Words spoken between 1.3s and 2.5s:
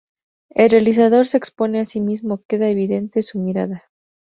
expone a sí mismo,